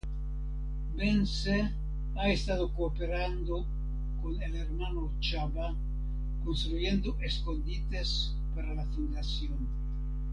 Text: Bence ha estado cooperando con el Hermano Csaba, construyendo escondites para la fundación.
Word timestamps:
Bence 0.97 1.57
ha 2.15 2.27
estado 2.27 2.73
cooperando 2.73 3.67
con 4.19 4.41
el 4.41 4.55
Hermano 4.55 5.11
Csaba, 5.19 5.75
construyendo 6.43 7.15
escondites 7.21 8.33
para 8.55 8.73
la 8.73 8.87
fundación. 8.87 9.59